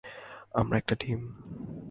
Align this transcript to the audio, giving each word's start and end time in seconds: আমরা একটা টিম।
আমরা 0.53 0.77
একটা 0.77 0.95
টিম। 0.95 1.19